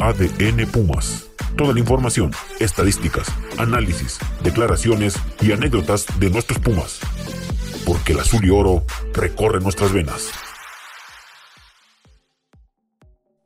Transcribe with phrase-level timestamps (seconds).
[0.00, 1.30] ADN Pumas.
[1.58, 7.00] Toda la información, estadísticas, análisis, declaraciones y anécdotas de nuestros Pumas.
[7.84, 8.82] Porque el azul y oro
[9.12, 10.30] recorre nuestras venas.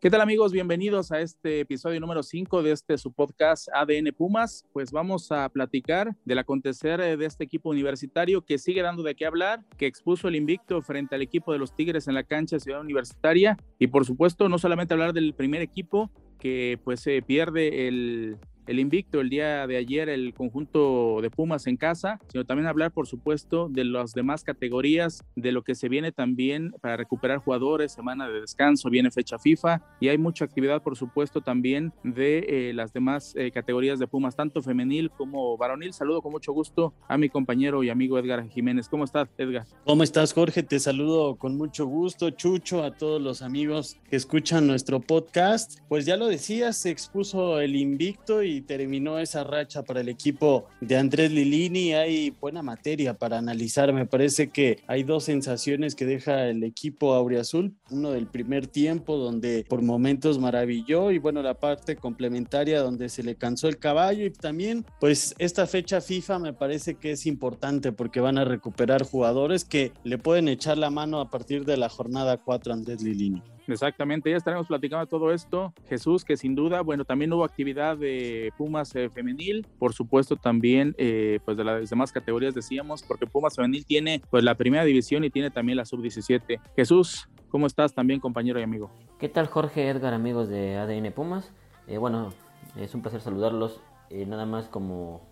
[0.01, 0.53] ¿Qué tal amigos?
[0.53, 4.67] Bienvenidos a este episodio número 5 de este su podcast ADN Pumas.
[4.75, 9.15] Pues vamos a platicar del acontecer eh, de este equipo universitario que sigue dando de
[9.15, 12.61] qué hablar, que expuso el invicto frente al equipo de los Tigres en la cancha
[12.61, 16.11] Ciudad Universitaria y por supuesto no solamente hablar del primer equipo
[16.45, 18.37] que pues se pierde el
[18.67, 22.93] el invicto el día de ayer el conjunto de Pumas en casa, sino también hablar,
[22.93, 27.93] por supuesto, de las demás categorías, de lo que se viene también para recuperar jugadores,
[27.93, 32.73] semana de descanso, viene fecha FIFA y hay mucha actividad, por supuesto, también de eh,
[32.75, 35.93] las demás eh, categorías de Pumas, tanto femenil como varonil.
[35.93, 38.89] Saludo con mucho gusto a mi compañero y amigo Edgar Jiménez.
[38.89, 39.67] ¿Cómo estás, Edgar?
[39.85, 40.63] ¿Cómo estás, Jorge?
[40.63, 45.81] Te saludo con mucho gusto, Chucho, a todos los amigos que escuchan nuestro podcast.
[45.89, 50.67] Pues ya lo decías, se expuso el invicto y terminó esa racha para el equipo
[50.81, 51.95] de Andrés Lilini.
[51.95, 53.93] Hay buena materia para analizar.
[53.93, 57.75] Me parece que hay dos sensaciones que deja el equipo Auriazul.
[57.91, 63.23] Uno del primer tiempo, donde por momentos maravilló, y bueno, la parte complementaria donde se
[63.23, 64.25] le cansó el caballo.
[64.25, 69.05] Y también, pues, esta fecha FIFA me parece que es importante porque van a recuperar
[69.05, 73.43] jugadores que le pueden echar la mano a partir de la jornada 4 Andrés Lilini.
[73.67, 75.73] Exactamente, ya estaremos platicando todo esto.
[75.89, 80.95] Jesús, que sin duda, bueno, también hubo actividad de Pumas eh, femenil, por supuesto también,
[80.99, 85.25] eh, pues de las demás categorías decíamos, porque Pumas femenil tiene pues la primera división
[85.25, 86.61] y tiene también la sub-17.
[86.77, 88.91] Jesús, ¿cómo estás también, compañero y amigo?
[89.19, 91.51] ¿Qué tal, Jorge, Edgar, amigos de ADN Pumas?
[91.87, 92.33] Eh, bueno,
[92.77, 95.23] es un placer saludarlos, nada más como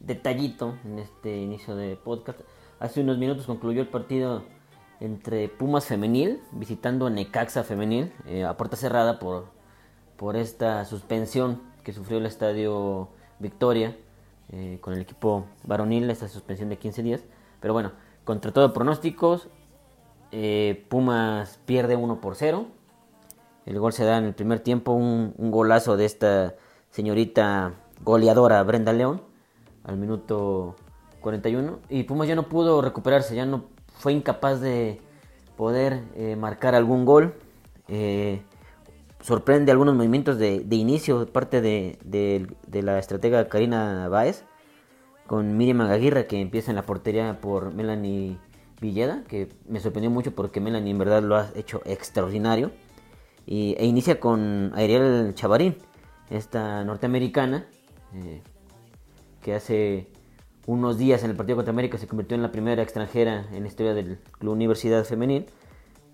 [0.00, 2.40] detallito en este inicio de podcast.
[2.80, 4.44] Hace unos minutos concluyó el partido
[5.00, 9.46] entre Pumas Femenil, visitando Necaxa Femenil, eh, a puerta cerrada por,
[10.16, 13.96] por esta suspensión que sufrió el estadio Victoria
[14.50, 17.24] eh, con el equipo varonil, esta suspensión de 15 días.
[17.60, 17.92] Pero bueno,
[18.24, 19.48] contra todo pronósticos,
[20.32, 22.66] eh, Pumas pierde 1 por 0.
[23.64, 26.54] El gol se da en el primer tiempo, un, un golazo de esta
[26.90, 29.22] señorita goleadora Brenda León
[29.84, 30.76] al minuto
[31.20, 31.78] 41.
[31.88, 33.64] Y Pumas ya no pudo recuperarse, ya no
[34.00, 34.98] fue incapaz de
[35.56, 37.34] poder eh, marcar algún gol.
[37.88, 38.40] Eh,
[39.20, 44.44] sorprende algunos movimientos de, inicio de parte de, la estratega Karina Báez
[45.26, 48.38] con Miriam Aguirre que empieza en la portería por Melanie
[48.80, 52.72] Villeda, que me sorprendió mucho porque Melanie en verdad lo ha hecho extraordinario.
[53.46, 55.76] Y, e inicia con Ariel Chavarín,
[56.30, 57.66] esta norteamericana,
[58.14, 58.42] eh,
[59.42, 60.08] que hace
[60.66, 63.68] unos días en el partido contra América se convirtió en la primera extranjera en la
[63.68, 65.46] historia del Club Universidad Femenil.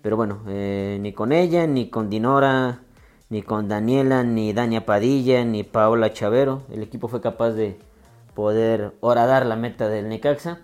[0.01, 2.81] Pero bueno, eh, ni con ella, ni con Dinora,
[3.29, 6.63] ni con Daniela, ni Dania Padilla, ni Paola Chavero.
[6.71, 7.77] El equipo fue capaz de
[8.33, 10.61] poder horadar la meta del Necaxa.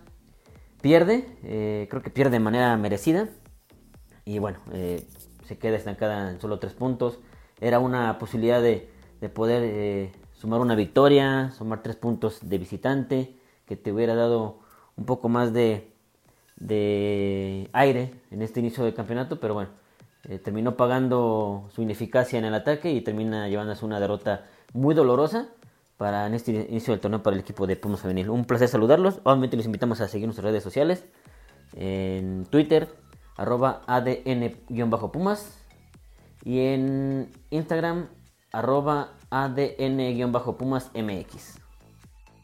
[0.81, 3.27] Pierde, eh, creo que pierde de manera merecida.
[4.25, 5.05] Y bueno, eh,
[5.45, 7.19] se queda estancada en solo tres puntos.
[7.59, 8.89] Era una posibilidad de,
[9.19, 14.59] de poder sumar una victoria, sumar tres puntos de visitante que te hubiera dado
[14.95, 15.91] un poco más de,
[16.57, 19.71] de aire en este inicio del campeonato, pero bueno,
[20.29, 25.49] eh, terminó pagando su ineficacia en el ataque y termina llevándose una derrota muy dolorosa
[25.97, 28.29] para en este inicio del torneo para el equipo de Pumas Femenil.
[28.29, 29.19] Un placer saludarlos.
[29.23, 31.05] Obviamente les invitamos a seguir nuestras redes sociales
[31.75, 32.87] en Twitter,
[33.35, 35.57] arroba ADN-Pumas
[36.43, 38.07] y en Instagram,
[38.51, 41.62] arroba ADN-Pumas MX.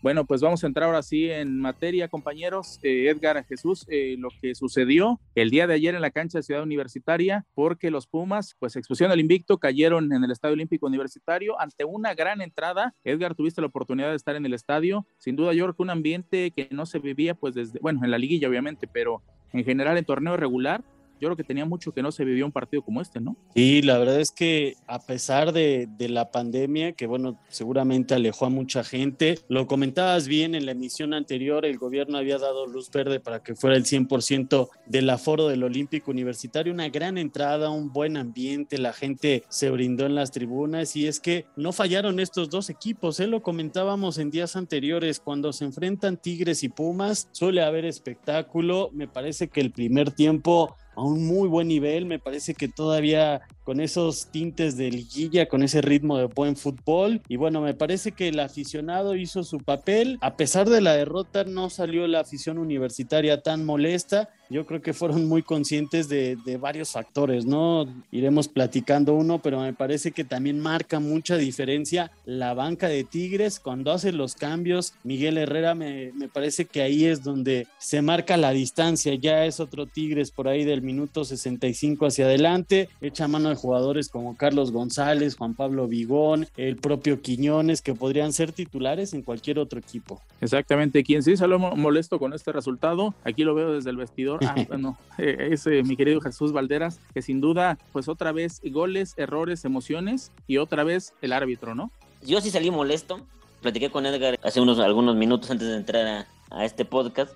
[0.02, 2.80] Bueno, pues vamos a entrar ahora sí en materia, compañeros.
[2.84, 6.44] Eh, Edgar Jesús, eh, lo que sucedió el día de ayer en la cancha de
[6.44, 11.60] Ciudad Universitaria, porque los Pumas, pues expusieron el invicto, cayeron en el Estadio Olímpico Universitario
[11.60, 12.96] ante una gran entrada.
[13.04, 15.06] Edgar, tuviste la oportunidad de estar en el estadio.
[15.18, 18.18] Sin duda, yo creo un ambiente que no se vivía, pues desde, bueno, en la
[18.18, 19.22] liguilla, obviamente, pero
[19.52, 20.82] en general en torneo regular,
[21.20, 23.36] yo creo que tenía mucho que no se vivió un partido como este, ¿no?
[23.56, 28.50] Sí, la verdad es que a pesar de, la pandemia, que bueno, seguramente alejó a
[28.50, 33.20] mucha gente, lo comentabas bien en la emisión anterior, el gobierno había dado luz verde
[33.20, 38.18] para que fuera el 100% del aforo del Olímpico Universitario, una gran entrada, un buen
[38.18, 42.70] ambiente, la gente se brindó en las tribunas y es que no fallaron estos dos
[42.70, 43.28] equipos, ¿eh?
[43.28, 49.08] lo comentábamos en días anteriores, cuando se enfrentan Tigres y Pumas, suele haber espectáculo, me
[49.08, 52.06] parece que el primer tiempo a un muy buen nivel.
[52.06, 57.22] Me parece que todavía con esos tintes de liguilla, con ese ritmo de buen fútbol.
[57.28, 60.18] Y bueno, me parece que el aficionado hizo su papel.
[60.22, 64.94] A pesar de la derrota, no salió la afición universitaria tan molesta yo creo que
[64.94, 67.86] fueron muy conscientes de, varios factores, ¿no?
[68.12, 73.60] Iremos platicando uno, pero me parece que también marca mucha diferencia la banca de Tigres
[73.60, 74.94] cuando hace los cambios.
[75.04, 79.60] Miguel Herrera me, me parece que ahí es donde se marca la distancia, ya es
[79.60, 84.72] otro Tigres por ahí del minuto 65 hacia adelante, echa mano de jugadores como Carlos
[84.72, 90.22] González, Juan Pablo Vigón, el propio Quiñones, que podrían ser titulares en cualquier otro equipo.
[90.42, 94.56] Exactamente, quien sí salió molesto con este resultado, aquí lo veo desde el vestidor Ah,
[94.68, 99.66] bueno, eh, es mi querido Jesús Valderas, que sin duda, pues otra vez goles, errores,
[99.66, 101.92] emociones y otra vez el árbitro, ¿no?
[102.26, 103.26] Yo sí salí molesto.
[103.62, 107.34] Platiqué con Edgar hace unos algunos minutos antes de entrar a, este podcast,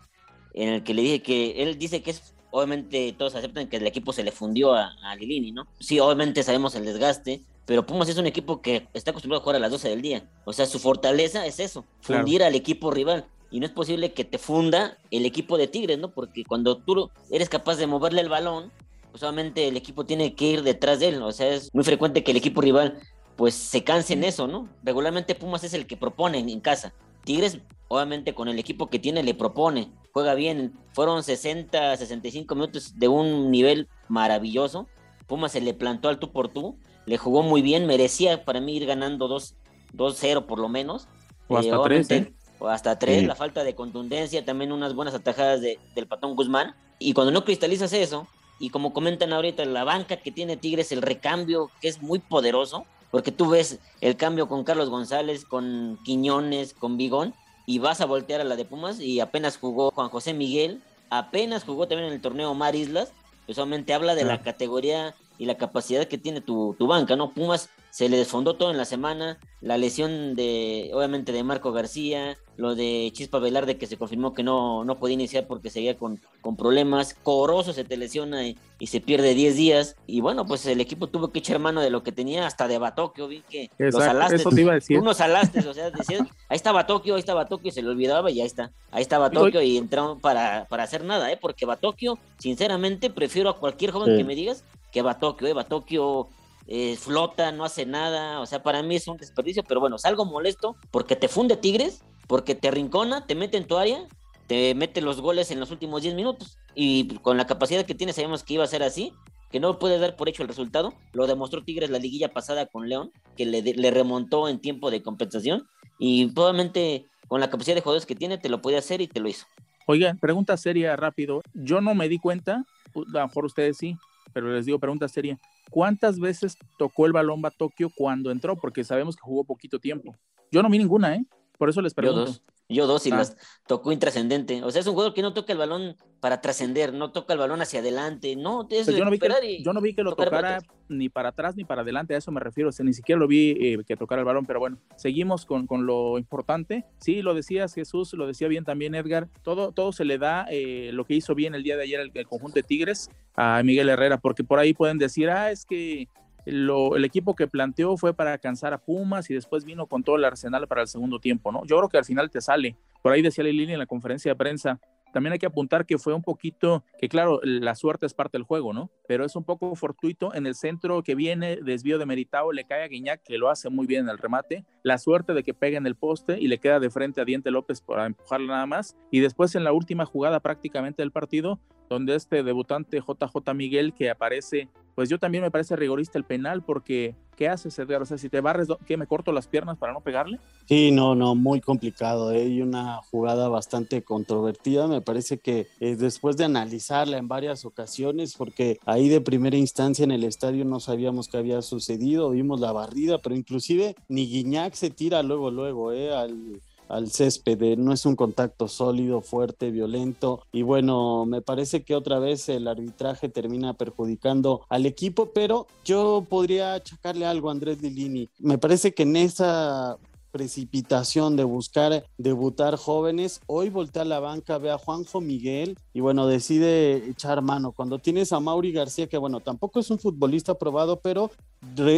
[0.53, 3.88] en el que le dije que él dice que es obviamente todos aceptan que el
[3.88, 5.65] equipo se le fundió a, a, Lilini, ¿no?
[5.79, 9.55] Sí, obviamente sabemos el desgaste, pero Pumas es un equipo que está acostumbrado a jugar
[9.55, 10.29] a las 12 del día.
[10.45, 14.23] O sea, su fortaleza es eso, fundir al equipo rival y no es posible que
[14.23, 16.11] te funda el equipo de Tigres, ¿no?
[16.11, 18.71] Porque cuando tú eres capaz de moverle el balón,
[19.09, 22.23] pues solamente el equipo tiene que ir detrás de él, o sea, es muy frecuente
[22.23, 23.00] que el equipo rival
[23.35, 24.69] pues se canse en eso, ¿no?
[24.83, 26.94] Regularmente Pumas es el que propone en casa.
[27.23, 27.57] Tigres,
[27.88, 30.74] obviamente con el equipo que tiene, le propone, juega bien.
[30.94, 34.88] Fueron 60, 65 minutos de un nivel maravilloso.
[35.27, 38.75] Pumas se le plantó al tú por tú, le jugó muy bien, merecía para mí
[38.75, 41.07] ir ganando 2-0 por lo menos.
[41.48, 42.33] O hasta eh, ¿eh?
[42.62, 46.75] hasta tres, la falta de contundencia, también unas buenas atajadas del patón Guzmán.
[47.00, 48.27] Y cuando no cristalizas eso,
[48.60, 52.86] y como comentan ahorita, la banca que tiene Tigres, el recambio, que es muy poderoso,
[53.12, 57.33] porque tú ves el cambio con Carlos González, con Quiñones, con Bigón,
[57.65, 61.63] y vas a voltear a la de Pumas, y apenas jugó Juan José Miguel, apenas
[61.63, 63.13] jugó también en el torneo Mar Islas,
[63.45, 67.33] pues solamente habla de la categoría y la capacidad que tiene tu, tu banca, ¿no?
[67.33, 72.38] Pumas se le desfondó todo en la semana, la lesión de, obviamente, de Marco García,
[72.57, 76.19] lo de Chispa Velarde que se confirmó que no, no podía iniciar porque seguía con,
[76.41, 80.81] con problemas, Corozo se te lesiona y, se pierde 10 días, y bueno, pues el
[80.81, 83.95] equipo tuvo que echar mano de lo que tenía hasta de Batokio, vi que los
[83.95, 85.00] alaste, eso te iba a decir.
[85.00, 88.41] unos alaste, o sea, decías, ahí estaba Tokio, ahí estaba Tokio, se le olvidaba y
[88.41, 91.38] ahí está, ahí estaba Tokio y entraron para, para hacer nada, ¿eh?
[91.39, 95.53] porque Batokio, sinceramente, prefiero a cualquier joven que me digas que Batokio, ¿eh?
[95.53, 96.27] Batokio
[96.67, 100.23] eh, flota, no hace nada, o sea, para mí es un desperdicio, pero bueno, salgo
[100.23, 104.07] molesto porque te funde Tigres, porque te rincona, te mete en tu área,
[104.47, 108.13] te mete los goles en los últimos 10 minutos y con la capacidad que tiene
[108.13, 109.13] sabemos que iba a ser así,
[109.51, 112.89] que no puede dar por hecho el resultado, lo demostró Tigres la liguilla pasada con
[112.89, 115.67] León, que le, remontó en tiempo de compensación
[115.99, 119.19] y probablemente con la capacidad de jugadores que tiene te lo puede hacer y te
[119.19, 119.45] lo hizo.
[119.85, 122.65] Oigan, pregunta seria rápido, yo no me di cuenta,
[122.95, 123.97] a lo mejor ustedes sí,
[124.33, 125.37] pero les digo pregunta seria.
[125.69, 128.55] ¿Cuántas veces tocó el balón Batokio cuando entró?
[128.55, 130.15] Porque sabemos que jugó poquito tiempo.
[130.51, 131.25] Yo no vi ninguna, ¿eh?
[131.57, 132.31] Por eso les pregunto.
[132.69, 133.17] Yo dos y ah.
[133.17, 134.63] las tocó intrascendente.
[134.63, 137.39] O sea, es un jugador que no toca el balón para trascender, no toca el
[137.39, 138.35] balón hacia adelante.
[138.35, 141.55] No, pues yo, no vi que, yo no vi que lo tocara ni para atrás
[141.55, 142.69] ni para adelante, a eso me refiero.
[142.69, 145.67] O sea, ni siquiera lo vi eh, que tocara el balón, pero bueno, seguimos con,
[145.67, 146.85] con, lo importante.
[147.00, 149.29] Sí, lo decías Jesús, lo decía bien también Edgar.
[149.44, 152.11] Todo, todo se le da eh, lo que hizo bien el día de ayer el,
[152.13, 156.07] el conjunto de Tigres a Miguel Herrera, porque por ahí pueden decir, ah, es que
[156.45, 160.25] el equipo que planteó fue para alcanzar a Pumas y después vino con todo el
[160.25, 161.65] arsenal para el segundo tiempo, ¿no?
[161.65, 162.75] Yo creo que al final te sale.
[163.01, 164.79] Por ahí decía Lili en la conferencia de prensa,
[165.13, 168.43] también hay que apuntar que fue un poquito, que claro, la suerte es parte del
[168.43, 168.89] juego, ¿no?
[169.07, 172.83] Pero es un poco fortuito en el centro que viene, desvío de Meritao, le cae
[172.83, 175.77] a Guiñac, que lo hace muy bien en el remate, la suerte de que pega
[175.77, 178.97] en el poste y le queda de frente a Diente López para empujarla nada más,
[179.12, 181.59] y después en la última jugada prácticamente del partido,
[181.89, 186.63] donde este debutante JJ Miguel que aparece pues yo también me parece rigorista el penal
[186.63, 188.01] porque ¿qué haces, Edgar?
[188.01, 190.39] O sea, si te barres, ¿qué me corto las piernas para no pegarle?
[190.65, 192.31] Sí, no, no, muy complicado.
[192.31, 192.47] ¿eh?
[192.47, 194.88] Y una jugada bastante controvertida.
[194.88, 200.03] Me parece que eh, después de analizarla en varias ocasiones, porque ahí de primera instancia
[200.03, 204.73] en el estadio no sabíamos qué había sucedido, vimos la barrida, pero inclusive ni Guiñac
[204.73, 206.13] se tira luego, luego, ¿eh?
[206.13, 211.95] Al al césped, no es un contacto sólido, fuerte, violento y bueno, me parece que
[211.95, 217.81] otra vez el arbitraje termina perjudicando al equipo, pero yo podría achacarle algo a Andrés
[217.81, 218.29] Lilini.
[218.39, 219.97] Me parece que en esa
[220.31, 226.01] precipitación de buscar debutar jóvenes, hoy voltea a la banca, ve a Juanjo Miguel, y
[226.01, 227.71] bueno, decide echar mano.
[227.71, 231.31] Cuando tienes a Mauri García, que bueno, tampoco es un futbolista probado, pero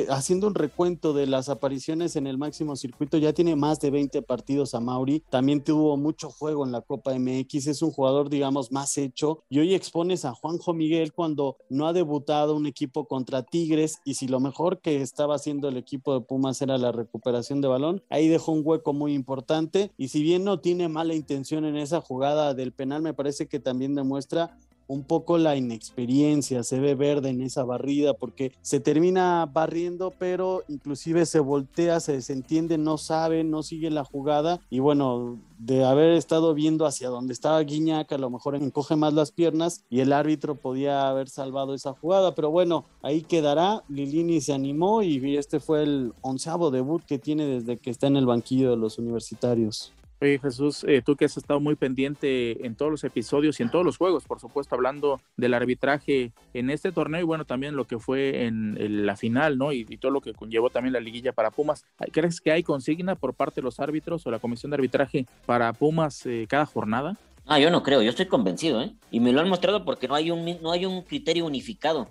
[0.09, 4.21] haciendo un recuento de las apariciones en el máximo circuito, ya tiene más de 20
[4.21, 8.71] partidos a Mauri, también tuvo mucho juego en la Copa MX, es un jugador, digamos,
[8.71, 13.43] más hecho, y hoy expones a Juanjo Miguel cuando no ha debutado un equipo contra
[13.43, 17.61] Tigres, y si lo mejor que estaba haciendo el equipo de Pumas era la recuperación
[17.61, 21.65] de balón, ahí dejó un hueco muy importante, y si bien no tiene mala intención
[21.65, 26.79] en esa jugada del penal, me parece que también demuestra un poco la inexperiencia, se
[26.79, 32.77] ve verde en esa barrida porque se termina barriendo, pero inclusive se voltea, se desentiende,
[32.77, 37.61] no sabe, no sigue la jugada y bueno, de haber estado viendo hacia donde estaba
[37.61, 41.93] Guiñac, a lo mejor encoge más las piernas y el árbitro podía haber salvado esa
[41.93, 47.17] jugada, pero bueno, ahí quedará, Lilini se animó y este fue el onceavo debut que
[47.17, 49.93] tiene desde que está en el banquillo de los universitarios.
[50.22, 53.69] Oye Jesús, eh, tú que has estado muy pendiente en todos los episodios y en
[53.69, 57.84] todos los juegos, por supuesto, hablando del arbitraje en este torneo y bueno, también lo
[57.84, 59.74] que fue en, la final, ¿no?
[59.74, 61.84] Y, todo lo que conllevó también la liguilla para Pumas.
[62.12, 65.74] ¿Crees que hay consigna por parte de los árbitros o la comisión de arbitraje para
[65.74, 67.17] Pumas eh, cada jornada?
[67.45, 68.95] Ah, yo no creo, yo estoy convencido, ¿eh?
[69.12, 72.10] Y me lo han mostrado porque no hay un, no hay un criterio unificado.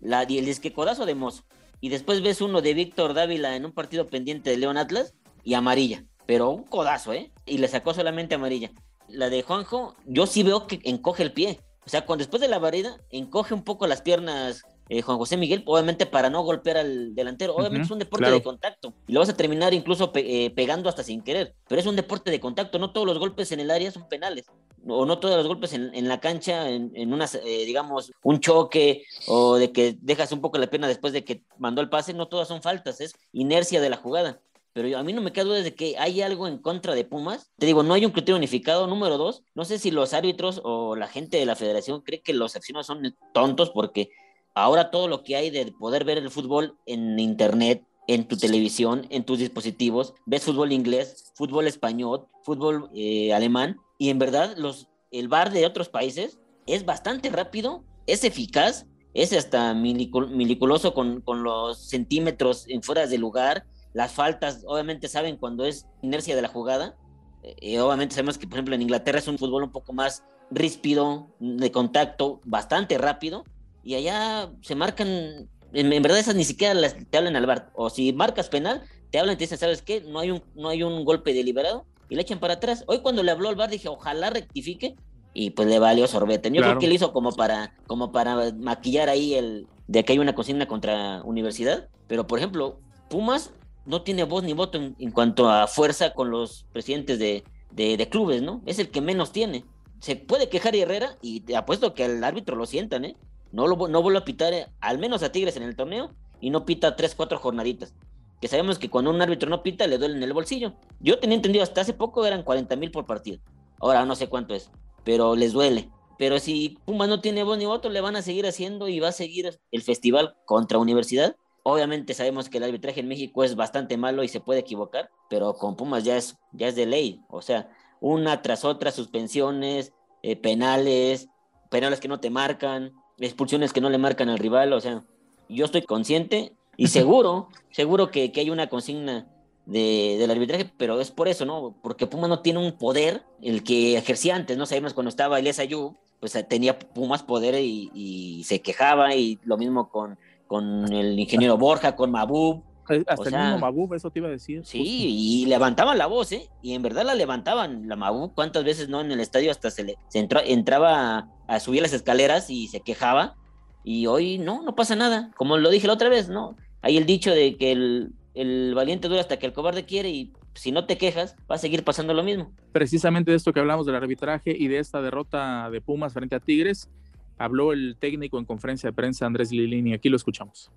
[0.00, 1.44] La, el disquecodazo de Mozo.
[1.80, 5.14] Y después ves uno de Víctor Dávila en un partido pendiente de León Atlas
[5.44, 7.32] y amarilla pero un codazo, ¿eh?
[7.46, 8.70] Y le sacó solamente amarilla.
[9.08, 11.58] La de Juanjo, yo sí veo que encoge el pie.
[11.86, 15.38] O sea, cuando después de la varida, encoge un poco las piernas eh, Juan José
[15.38, 17.56] Miguel, obviamente para no golpear al delantero.
[17.56, 18.92] Obviamente es un deporte de contacto.
[19.06, 21.54] Y lo vas a terminar incluso eh, pegando hasta sin querer.
[21.66, 22.78] Pero es un deporte de contacto.
[22.78, 24.44] No todos los golpes en el área son penales.
[24.86, 29.06] O no todos los golpes en, la cancha, en, en una, eh, digamos, un choque
[29.26, 32.28] o de que dejas un poco la pena después de que mandó el pase, no
[32.28, 33.00] todas son faltas.
[33.00, 34.42] Es inercia de la jugada
[34.78, 37.50] pero a mí no me queda duda de que hay algo en contra de Pumas.
[37.58, 38.86] Te digo, no hay un criterio unificado.
[38.86, 42.32] Número dos, no sé si los árbitros o la gente de la federación cree que
[42.32, 44.10] los aficionados son tontos porque
[44.54, 49.08] ahora todo lo que hay de poder ver el fútbol en internet, en tu televisión,
[49.10, 54.86] en tus dispositivos, ves fútbol inglés, fútbol español, fútbol eh, alemán, y en verdad los,
[55.10, 61.42] el bar de otros países es bastante rápido, es eficaz, es hasta miliculoso con, con
[61.42, 66.48] los centímetros en fuera de lugar, las faltas, obviamente saben cuando es inercia de la
[66.48, 66.96] jugada.
[67.42, 70.24] Eh, y obviamente sabemos que, por ejemplo, en Inglaterra es un fútbol un poco más
[70.50, 73.44] ríspido, de contacto, bastante rápido.
[73.82, 77.70] Y allá se marcan, en, verdad esas ni siquiera las, te hablan al bar.
[77.74, 80.00] O si marcas penal, te hablan y te dicen, ¿sabes qué?
[80.02, 82.84] No hay un, no hay un golpe deliberado y le echan para atrás.
[82.86, 84.96] Hoy cuando le habló al bar dije, ojalá rectifique
[85.32, 86.50] y pues le valió sorbete.
[86.50, 90.18] Yo creo que lo hizo como para, como para maquillar ahí el de que hay
[90.18, 91.88] una consigna contra universidad.
[92.06, 93.52] Pero por ejemplo, Pumas
[93.88, 98.62] no tiene voz ni voto en, cuanto a fuerza con los presidentes de, clubes, ¿no?
[98.66, 99.64] Es el que menos tiene.
[99.98, 103.16] Se puede quejar Herrera y apuesto que al árbitro lo sientan, ¿eh?
[103.50, 106.50] No, lo, no vuelve a pitar, eh, al menos a Tigres en el torneo, y
[106.50, 107.94] no pita tres, cuatro jornaditas.
[108.42, 110.74] Que sabemos que cuando un árbitro no pita, le duele en el bolsillo.
[111.00, 113.38] Yo tenía entendido, hasta hace poco eran 40 mil por partido.
[113.80, 114.70] Ahora no sé cuánto es,
[115.02, 115.88] pero les duele.
[116.18, 119.08] Pero si Puma no tiene voz ni voto, le van a seguir haciendo y va
[119.08, 121.36] a seguir el festival contra Universidad
[121.70, 125.52] Obviamente sabemos que el arbitraje en México es bastante malo y se puede equivocar, pero
[125.52, 127.20] con Pumas ya es, ya es de ley.
[127.28, 127.68] O sea,
[128.00, 131.28] una tras otra, suspensiones, eh, penales,
[131.68, 134.72] penales que no te marcan, expulsiones que no le marcan al rival.
[134.72, 135.04] O sea,
[135.50, 139.26] yo estoy consciente y seguro, seguro que, hay una consigna
[139.66, 141.76] de, del arbitraje, pero es por eso, ¿no?
[141.82, 144.64] Porque Pumas no tiene un poder, el que ejercía antes, ¿no?
[144.64, 149.58] Sabemos cuando estaba Elias Ayú, pues tenía Pumas poder y, y se quejaba y lo
[149.58, 150.18] mismo con
[150.48, 152.64] con el ingeniero Borja, con Mabub.
[153.06, 154.64] Hasta el mismo Mabub, eso te iba a decir.
[154.64, 156.48] Sí, y levantaban la voz, ¿eh?
[156.62, 157.86] Y en verdad la levantaban.
[157.86, 161.92] La Mabub, ¿cuántas veces no en el estadio hasta se le entraba a, subir las
[161.92, 163.36] escaleras y se quejaba?
[163.84, 165.30] Y hoy no, no pasa nada.
[165.36, 166.56] Como lo dije la otra vez, ¿no?
[166.80, 170.32] Hay el dicho de que el, el valiente dura hasta que el cobarde quiere y
[170.54, 172.52] si no te quejas, va a seguir pasando lo mismo.
[172.72, 176.40] Precisamente de esto que hablamos del arbitraje y de esta derrota de Pumas frente a
[176.40, 176.90] Tigres,
[177.38, 179.94] habló el técnico en conferencia de prensa Andrés Lilini.
[179.94, 180.70] Aquí lo escuchamos.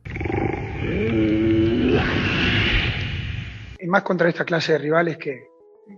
[3.80, 5.50] Y más contra esta clase de rivales que,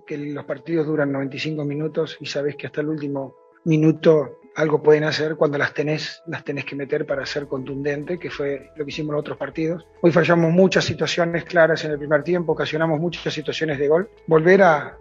[0.10, 5.36] los partidos duran 95 minutos y sabes que hasta el último minuto algo pueden hacer
[5.36, 9.14] cuando las tenés, las tenés que meter para ser contundente, que fue lo que hicimos
[9.14, 9.86] en otros partidos.
[10.02, 14.10] Hoy fallamos muchas situaciones claras en el primer tiempo, ocasionamos muchas situaciones de gol.
[14.28, 14.98] Volver a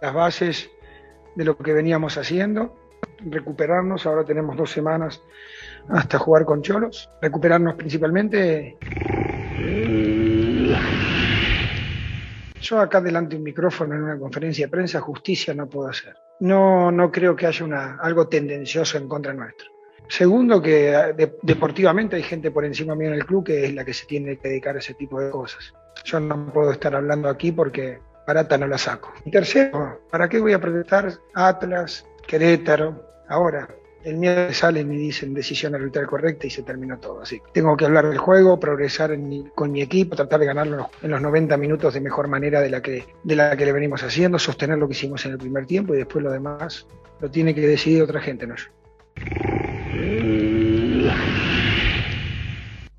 [0.00, 0.70] las bases
[1.36, 2.81] de lo que veníamos haciendo
[3.26, 5.22] recuperarnos, ahora tenemos dos semanas
[5.88, 8.76] hasta jugar con Cholos, recuperarnos principalmente.
[12.60, 16.14] Yo acá delante de un micrófono en una conferencia de prensa justicia no puedo hacer.
[16.40, 19.72] no, no creo que haya una, algo tendencioso en contra nuestro.
[20.08, 23.94] Segundo, que deportivamente hay gente por encima mío en el club que es la que
[23.94, 25.72] se tiene que dedicar a ese tipo de cosas.
[26.04, 29.12] Yo no puedo estar hablando aquí porque barata no la saco.
[29.24, 33.11] Y tercero, ¿para qué voy a protestar Atlas, Querétaro?
[33.32, 33.66] Ahora,
[34.04, 37.22] el miedo salen y dicen decisión arbitral correcta y se terminó todo.
[37.22, 39.16] Así tengo que hablar del juego, progresar
[39.54, 42.82] con mi equipo, tratar de ganarlo en los 90 minutos de mejor manera de la,
[42.82, 45.94] que, de la que le venimos haciendo, sostener lo que hicimos en el primer tiempo
[45.94, 46.86] y después lo demás
[47.20, 48.54] lo tiene que decidir otra gente, no.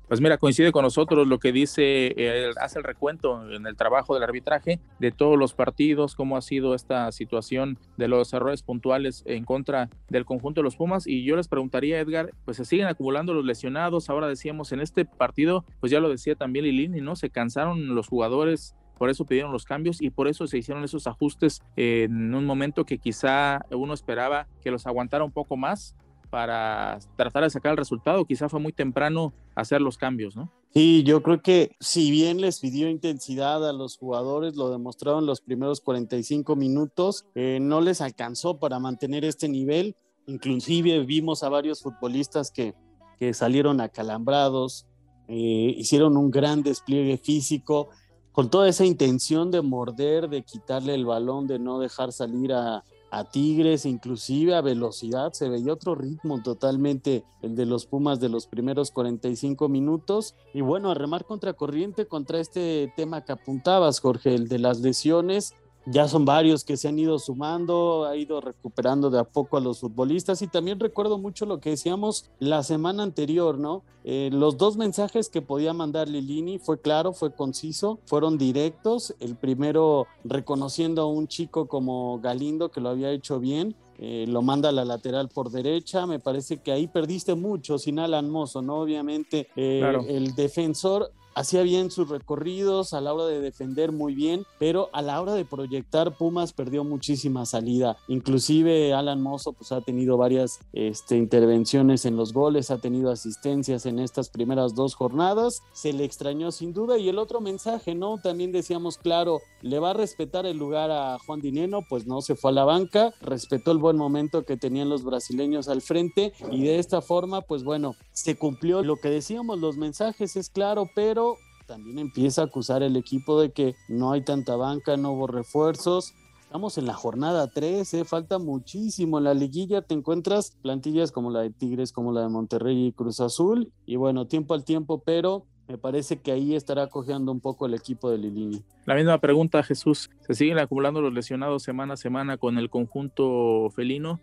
[0.08, 2.14] Pues mira, coincide con nosotros lo que dice,
[2.60, 6.74] hace el recuento en el trabajo del arbitraje de todos los partidos, cómo ha sido
[6.74, 11.06] esta situación de los errores puntuales en contra del conjunto de los Pumas.
[11.06, 14.10] Y yo les preguntaría, Edgar, pues se siguen acumulando los lesionados.
[14.10, 17.16] Ahora decíamos, en este partido, pues ya lo decía también Lilini, ¿no?
[17.16, 21.06] Se cansaron los jugadores por eso pidieron los cambios y por eso se hicieron esos
[21.06, 25.96] ajustes en un momento que quizá uno esperaba que los aguantara un poco más
[26.34, 28.24] para tratar de sacar el resultado.
[28.24, 30.50] Quizá fue muy temprano hacer los cambios, ¿no?
[30.72, 35.40] Sí, yo creo que si bien les pidió intensidad a los jugadores, lo demostraron los
[35.40, 39.94] primeros 45 minutos, eh, no les alcanzó para mantener este nivel.
[40.26, 42.74] Inclusive vimos a varios futbolistas que,
[43.16, 44.88] que salieron acalambrados,
[45.28, 47.90] eh, hicieron un gran despliegue físico,
[48.32, 52.82] con toda esa intención de morder, de quitarle el balón, de no dejar salir a,
[53.16, 58.28] a Tigres, inclusive a velocidad, se veía otro ritmo totalmente el de los Pumas de
[58.28, 60.34] los primeros 45 minutos.
[60.52, 64.80] Y bueno, a remar contra corriente contra este tema que apuntabas, Jorge, el de las
[64.80, 65.54] lesiones,
[65.86, 69.60] ya son varios que se han ido sumando, ha ido recuperando de a poco a
[69.60, 73.82] los futbolistas y también recuerdo mucho lo que decíamos la semana anterior, ¿no?
[74.04, 79.14] Eh, los dos mensajes que podía mandar Lilini fue claro, fue conciso, fueron directos.
[79.18, 84.42] El primero reconociendo a un chico como Galindo que lo había hecho bien, eh, lo
[84.42, 86.06] manda a la lateral por derecha.
[86.06, 88.80] Me parece que ahí perdiste mucho sin Alan Mozo, ¿no?
[88.80, 94.44] Obviamente, eh, el defensor hacía bien sus recorridos, a la hora de defender muy bien,
[94.58, 97.96] pero a la hora de proyectar Pumas perdió muchísima salida.
[98.08, 103.86] Inclusive Alan Mozo pues ha tenido varias este, intervenciones en los goles, ha tenido asistencias
[103.86, 108.18] en estas primeras dos jornadas, se le extrañó sin duda y el otro mensaje, ¿no?
[108.18, 112.34] También decíamos, claro, le va a respetar el lugar a Juan Dineno, pues no se
[112.34, 116.62] fue a la banca, respetó el buen momento que tenían los brasileños al frente y
[116.62, 121.23] de esta forma, pues bueno, se cumplió lo que decíamos, los mensajes es claro, pero
[121.66, 126.14] también empieza a acusar el equipo de que no hay tanta banca, no hubo refuerzos.
[126.42, 128.04] Estamos en la jornada 3, ¿eh?
[128.04, 129.18] falta muchísimo.
[129.18, 132.92] En la liguilla te encuentras plantillas como la de Tigres, como la de Monterrey y
[132.92, 133.72] Cruz Azul.
[133.86, 137.74] Y bueno, tiempo al tiempo, pero me parece que ahí estará cojeando un poco el
[137.74, 138.62] equipo de Lilini.
[138.84, 140.10] La misma pregunta, Jesús.
[140.20, 144.20] ¿Se siguen acumulando los lesionados semana a semana con el conjunto felino?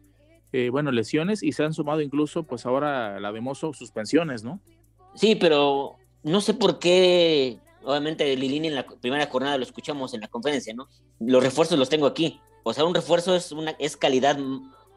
[0.54, 4.60] Eh, bueno, lesiones y se han sumado incluso, pues ahora la de Mozo, suspensiones, ¿no?
[5.16, 10.22] Sí, pero no sé por qué, obviamente Lilini en la primera jornada lo escuchamos en
[10.22, 10.88] la conferencia, ¿no?
[11.20, 12.40] Los refuerzos los tengo aquí.
[12.64, 14.38] O sea, un refuerzo es, una, es calidad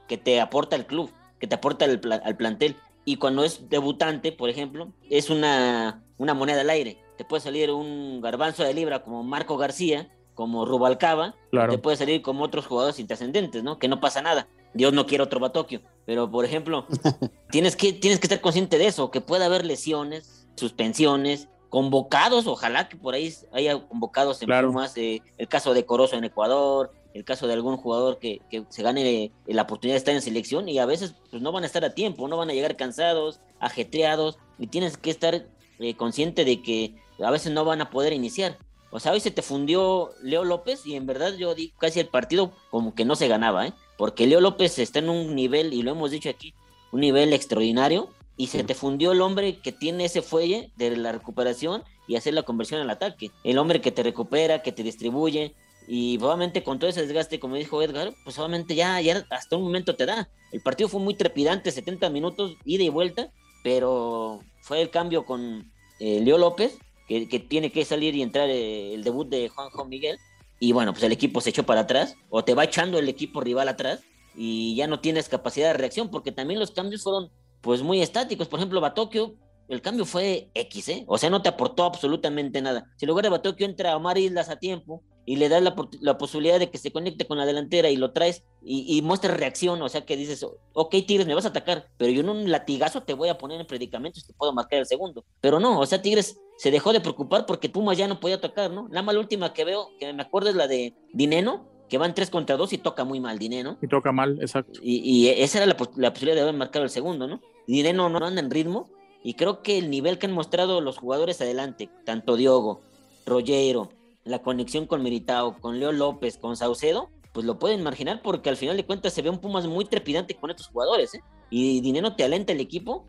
[0.06, 2.76] que te aporta el club, que te aporta al, plantel.
[3.04, 6.98] Y cuando es debutante, por ejemplo, es una, una moneda al aire.
[7.16, 11.34] Te puede salir un garbanzo de libra como Marco García, como Rubalcaba,
[11.70, 13.78] te puede salir como otros jugadores intrascendentes, ¿no?
[13.78, 14.48] Que no pasa nada.
[14.74, 15.80] Dios no quiere otro Batokio.
[16.04, 16.86] Pero, por ejemplo,
[17.50, 22.88] tienes, que, tienes que estar consciente de eso, que puede haber lesiones, suspensiones, convocados, ojalá
[22.88, 24.72] que por ahí haya convocados en claro.
[24.96, 29.32] Eh, el caso de Corozo en Ecuador, el caso de algún jugador que, se gane
[29.46, 31.94] la oportunidad de estar en selección y a veces pues no van a estar a
[31.94, 35.46] tiempo, no van a llegar cansados, ajetreados y tienes que estar
[35.78, 38.58] eh, consciente de que a veces no van a poder iniciar.
[38.90, 42.06] O sea, hoy se te fundió Leo López y en verdad yo di casi el
[42.06, 43.72] partido como que no se ganaba, ¿eh?
[43.98, 46.54] Porque Leo López está en un nivel, y lo hemos dicho aquí,
[46.92, 51.12] un nivel extraordinario, y se te fundió el hombre que tiene ese fuelle de la
[51.12, 53.30] recuperación y hacer la conversión al ataque.
[53.44, 55.54] El hombre que te recupera, que te distribuye.
[55.86, 59.64] Y obviamente con todo ese desgaste, como dijo Edgar, pues obviamente ya, ya hasta un
[59.64, 60.28] momento te da.
[60.50, 63.30] El partido fue muy trepidante, 70 minutos, ida y vuelta,
[63.62, 65.70] pero fue el cambio con
[66.00, 69.88] eh, Leo López, que, tiene que salir y entrar eh, el debut de Juan Juan
[69.88, 70.18] Miguel.
[70.58, 73.42] Y bueno, pues el equipo se echó para atrás, o te va echando el equipo
[73.42, 74.00] rival atrás,
[74.34, 77.30] y ya no tienes capacidad de reacción, porque también los cambios fueron
[77.64, 78.46] pues muy estáticos.
[78.46, 79.34] Por ejemplo, Batokio,
[79.68, 81.04] el cambio fue X, ¿eh?
[81.08, 82.92] O sea, no te aportó absolutamente nada.
[82.96, 86.58] Si en lugar de Batokio entra Omar Islas a tiempo y le das la, posibilidad
[86.58, 89.88] de que se conecte con la delantera y lo traes y, y muestra reacción, o
[89.88, 93.14] sea, que dices, ok, Tigres, me vas a atacar, pero yo en un latigazo te
[93.14, 95.24] voy a poner en predicamentos y te puedo marcar el segundo.
[95.40, 98.70] Pero no, o sea, Tigres se dejó de preocupar porque Pumas ya no podía tocar,
[98.70, 98.88] ¿no?
[98.90, 102.30] La más última que veo, que me acuerdo es la de Dineno, que van tres
[102.30, 103.78] contra dos y toca muy mal Dineno.
[103.80, 104.80] Y toca mal, exacto.
[104.82, 107.40] Y, esa era la, posibilidad de haber marcado el segundo, ¿no?
[107.66, 108.88] Dineno no anda en ritmo
[109.22, 112.82] y creo que el nivel que han mostrado los jugadores adelante, tanto Diogo,
[113.24, 113.90] Rollero,
[114.24, 118.56] la conexión con Meritao, con Leo López, con Saucedo, pues lo pueden marginar porque al
[118.56, 121.20] final de cuentas se ve un Pumas muy trepidante con estos jugadores, ¿eh?
[121.50, 123.06] Y Dinero te alenta el equipo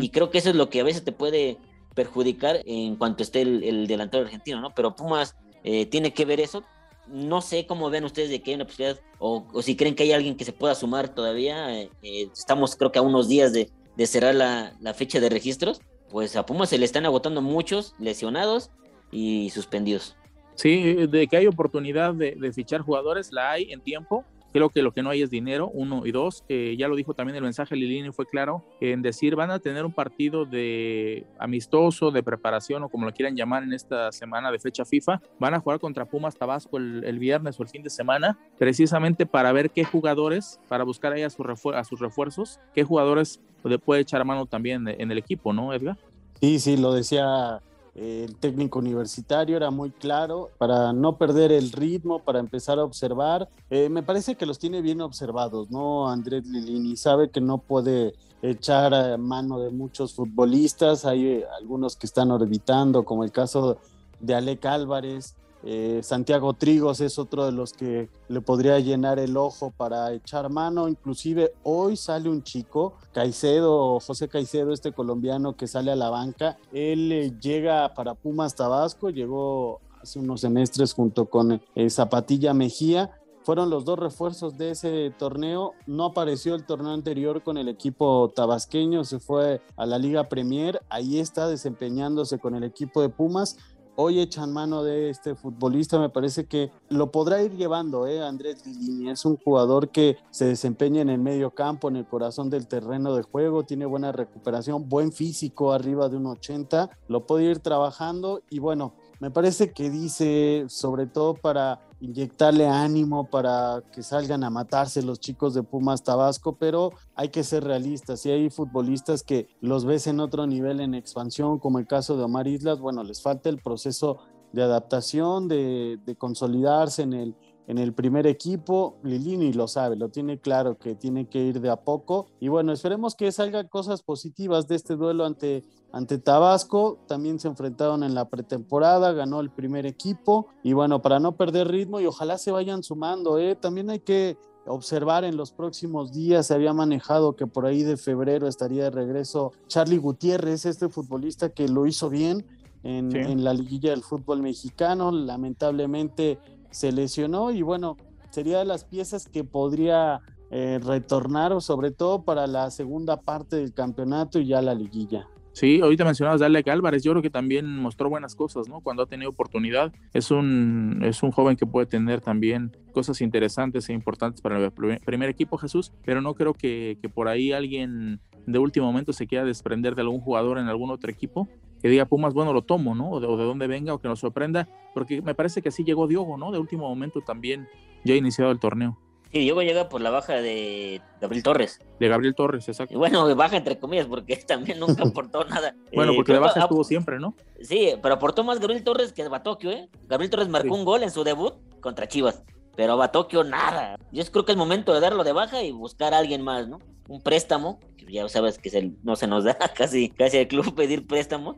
[0.00, 1.56] y creo que eso es lo que a veces te puede
[1.94, 4.74] perjudicar en cuanto esté el, delantero argentino, ¿no?
[4.74, 6.64] Pero Pumas eh, tiene que ver eso.
[7.06, 10.12] No sé cómo ven ustedes de que hay una posibilidad o, si creen que hay
[10.12, 11.78] alguien que se pueda sumar todavía.
[11.78, 13.70] Eh, eh, estamos creo que a unos días de,
[14.06, 15.80] cerrar la, fecha de registros.
[16.10, 18.70] Pues a Pumas se le están agotando muchos lesionados
[19.10, 20.16] y suspendidos.
[20.54, 24.24] Sí, de que hay oportunidad de, fichar jugadores, la hay en tiempo.
[24.52, 26.44] Creo que lo que no hay es dinero, uno y dos.
[26.48, 29.92] ya lo dijo también el mensaje Lilini, fue claro en decir van a tener un
[29.92, 34.84] partido de amistoso, de preparación o como lo quieran llamar en esta semana de fecha
[34.84, 35.20] FIFA.
[35.38, 39.52] Van a jugar contra Pumas Tabasco el, viernes o el fin de semana, precisamente para
[39.52, 43.40] ver qué jugadores, para buscar ahí a, a sus refuerzos, qué jugadores
[43.84, 45.96] puede echar mano también en el equipo, ¿no, Edgar?
[46.40, 47.60] Sí, sí, lo decía
[47.98, 53.48] el técnico universitario era muy claro para no perder el ritmo, para empezar a observar.
[53.70, 56.08] Eh, me parece que los tiene bien observados, ¿no?
[56.08, 61.04] Andrés Lilini sabe que no puede echar eh, mano de muchos futbolistas.
[61.04, 63.78] Hay eh, algunos que están orbitando, como el caso
[64.20, 65.34] de Alec Álvarez.
[65.64, 70.50] Eh, Santiago Trigos es otro de los que le podría llenar el ojo para echar
[70.50, 70.88] mano.
[70.88, 76.56] Inclusive hoy sale un chico, Caicedo, José Caicedo, este colombiano que sale a la banca.
[76.72, 83.10] Él eh, llega para Pumas Tabasco, llegó hace unos semestres junto con eh, Zapatilla Mejía.
[83.42, 85.72] Fueron los dos refuerzos de ese torneo.
[85.86, 90.82] No apareció el torneo anterior con el equipo tabasqueño, se fue a la Liga Premier.
[90.90, 93.56] Ahí está desempeñándose con el equipo de Pumas
[94.00, 98.22] hoy echan mano de este futbolista, me parece que lo podrá ir llevando, ¿eh?
[98.22, 102.48] Andrés Lilini es un jugador que se desempeña en el medio campo, en el corazón
[102.48, 107.46] del terreno de juego, tiene buena recuperación, buen físico, arriba de un 80, lo puede
[107.46, 114.02] ir trabajando y bueno, me parece que dice, sobre todo para inyectarle ánimo, para que
[114.02, 118.20] salgan a matarse los chicos de Pumas Tabasco, pero hay que ser realistas.
[118.20, 122.22] Si hay futbolistas que los ves en otro nivel en expansión, como el caso de
[122.22, 124.18] Omar Islas, bueno, les falta el proceso
[124.52, 128.96] de adaptación, de, de consolidarse en el, en el primer equipo.
[129.02, 132.28] Lilini lo sabe, lo tiene claro que tiene que ir de a poco.
[132.40, 136.98] Y bueno, esperemos que salgan cosas positivas de este duelo ante, ante Tabasco.
[137.06, 140.46] También se enfrentaron en la pretemporada, ganó el primer equipo.
[140.62, 143.54] Y bueno, para no perder ritmo y ojalá se vayan sumando, ¿eh?
[143.54, 146.46] también hay que observar en los próximos días.
[146.46, 151.48] Se había manejado que por ahí de febrero estaría de regreso Charlie Gutiérrez, este futbolista
[151.48, 152.44] que lo hizo bien
[152.82, 155.10] en, en la liguilla del fútbol mexicano.
[155.10, 156.38] Lamentablemente
[156.70, 157.96] se lesionó y bueno,
[158.30, 160.20] sería de las piezas que podría
[160.50, 165.28] eh, retornar, sobre todo para la segunda parte del campeonato y ya la liguilla.
[165.58, 168.80] Sí, ahorita mencionabas a Alec Álvarez, yo creo que también mostró buenas cosas, ¿no?
[168.80, 173.88] Cuando ha tenido oportunidad, es un, es un joven que puede tener también cosas interesantes
[173.88, 178.20] e importantes para el primer equipo, Jesús, pero no creo que, que por ahí alguien
[178.46, 181.48] de último momento se quiera desprender de algún jugador en algún otro equipo
[181.82, 183.10] que diga Pumas, bueno, lo tomo, ¿no?
[183.10, 186.38] O de, dónde venga o que nos sorprenda, porque me parece que sí llegó Diogo,
[186.38, 186.52] ¿no?
[186.52, 187.66] De último momento también
[188.04, 188.96] ya ha iniciado el torneo.
[189.32, 191.80] Sí, Diogo llega por la baja de Gabriel Torres.
[192.00, 192.94] De Gabriel Torres, exacto.
[192.94, 195.74] Y bueno, baja entre comillas, porque también nunca aportó nada.
[195.94, 197.34] bueno, porque la baja estuvo siempre, ¿no?
[197.60, 199.88] Sí, pero aportó más Gabriel Torres que Batokio, ¿eh?
[200.06, 202.42] Gabriel Torres marcó un gol en su debut contra Chivas,
[202.76, 203.98] pero Batokio nada.
[204.12, 206.78] Yo creo que es momento de darlo de baja y buscar a alguien más, ¿no?
[207.08, 211.06] Un préstamo, que ya sabes que no se nos da casi, casi al club pedir
[211.06, 211.56] préstamo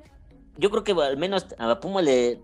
[0.61, 2.41] yo creo que al menos a Puma le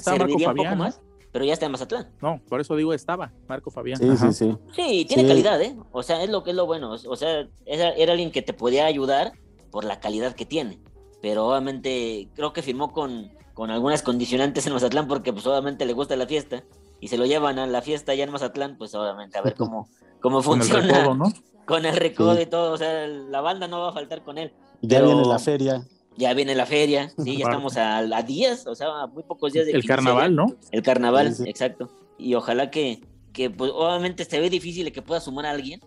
[0.00, 1.00] serviría un poco más,
[1.32, 2.08] pero ya está en Mazatlán.
[2.22, 3.98] No, por eso digo estaba, Marco Fabián.
[3.98, 4.56] Sí, sí, sí.
[4.74, 5.76] Sí, tiene calidad, ¿eh?
[5.92, 6.92] O sea, es lo que es lo bueno.
[6.92, 9.32] O sea, era, era alguien que te podía ayudar
[9.70, 10.80] por la calidad que tiene.
[11.20, 15.92] Pero obviamente creo que firmó con, con algunas condicionantes en Mazatlán porque pues obviamente le
[15.92, 16.62] gusta la fiesta
[17.00, 19.88] y se lo llevan a la fiesta allá en Mazatlán, pues obviamente a ver cómo,
[20.20, 20.80] cómo funciona.
[20.86, 21.32] Con el recodo, ¿no?
[21.66, 24.54] Con el recodo y todo, o sea, la banda no va a faltar con él.
[24.80, 25.86] Ya viene la feria
[26.18, 29.66] ya viene la feria, sí, ya estamos a, días, o sea, a muy pocos días
[29.66, 30.46] de El carnaval, ¿no?
[30.72, 31.88] El carnaval, exacto.
[32.18, 33.00] Y ojalá que,
[33.32, 35.80] que pues, obviamente se ve difícil que pueda sumar a alguien.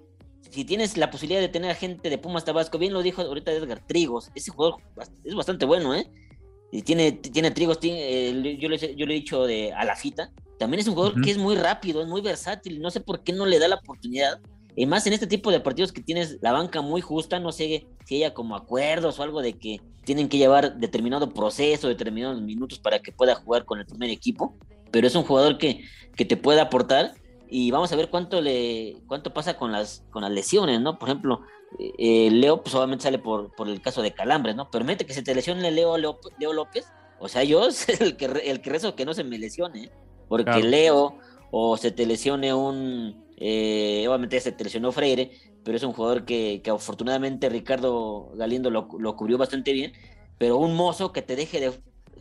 [0.49, 3.51] Si tienes la posibilidad de tener a gente de Pumas Tabasco, bien lo dijo ahorita
[3.51, 4.81] Edgar Trigos, ese jugador
[5.23, 6.09] es bastante bueno, ¿eh?
[6.71, 10.31] Y tiene, tiene Trigos, tiene, yo, le, yo le he dicho de a la fita,
[10.57, 13.33] también es un jugador que es muy rápido, es muy versátil, no sé por qué
[13.33, 14.39] no le da la oportunidad
[14.75, 17.87] y más en este tipo de partidos que tienes la banca muy justa, no sé
[18.05, 22.79] si haya como acuerdos o algo de que tienen que llevar determinado proceso, determinados minutos
[22.79, 24.55] para que pueda jugar con el primer equipo,
[24.91, 25.83] pero es un jugador que,
[26.15, 27.13] que te puede aportar
[27.49, 30.97] y vamos a ver cuánto le cuánto pasa con las con las lesiones, ¿no?
[30.97, 31.41] Por ejemplo,
[31.77, 34.71] eh, Leo pues obviamente sale por, por el caso de calambres, ¿no?
[34.71, 36.17] Permite que se te lesione Leo, Leo,
[36.53, 36.87] López,
[37.19, 39.91] o sea, yo es el que el que rezo que no se me lesione, ¿eh?
[40.29, 41.17] porque Leo
[41.51, 45.31] o se te lesione un eh, obviamente se lesionó Freire,
[45.63, 49.93] pero es un jugador que, que afortunadamente Ricardo Galindo lo, lo, cubrió bastante bien,
[50.37, 51.71] pero un mozo que te deje de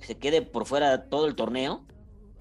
[0.01, 1.85] se quede por fuera todo el torneo,